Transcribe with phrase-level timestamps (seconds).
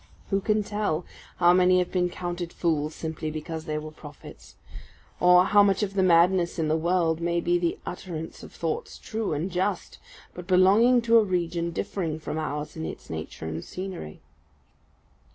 [0.31, 1.05] Who can tell
[1.37, 4.55] how many have been counted fools simply because they were prophets;
[5.19, 8.97] or how much of the madness in the world may be the utterance of thoughts
[8.97, 9.99] true and just,
[10.33, 14.21] but belonging to a region differing from ours in its nature and scenery!